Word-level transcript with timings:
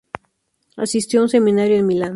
Asistió 0.77 1.19
a 1.19 1.23
un 1.25 1.29
seminario 1.29 1.77
en 1.77 1.85
Milán. 1.85 2.09